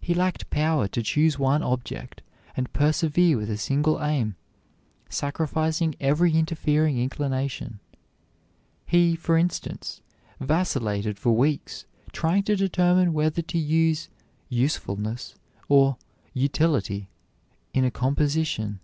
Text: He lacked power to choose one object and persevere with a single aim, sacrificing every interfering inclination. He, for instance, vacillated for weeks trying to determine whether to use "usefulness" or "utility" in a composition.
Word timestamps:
He 0.00 0.12
lacked 0.12 0.50
power 0.50 0.88
to 0.88 1.04
choose 1.04 1.38
one 1.38 1.62
object 1.62 2.20
and 2.56 2.72
persevere 2.72 3.36
with 3.36 3.48
a 3.48 3.56
single 3.56 4.02
aim, 4.02 4.34
sacrificing 5.08 5.94
every 6.00 6.34
interfering 6.36 6.98
inclination. 6.98 7.78
He, 8.86 9.14
for 9.14 9.38
instance, 9.38 10.00
vacillated 10.40 11.16
for 11.16 11.36
weeks 11.36 11.84
trying 12.10 12.42
to 12.42 12.56
determine 12.56 13.12
whether 13.12 13.40
to 13.40 13.56
use 13.58 14.08
"usefulness" 14.48 15.36
or 15.68 15.96
"utility" 16.34 17.08
in 17.72 17.84
a 17.84 17.90
composition. 17.92 18.80